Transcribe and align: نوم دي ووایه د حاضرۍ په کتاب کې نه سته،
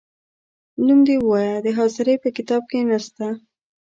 نوم 0.85 0.99
دي 1.07 1.15
ووایه 1.19 1.55
د 1.65 1.67
حاضرۍ 1.77 2.15
په 2.23 2.29
کتاب 2.37 2.61
کې 2.69 2.79
نه 2.89 2.97
سته، 3.05 3.27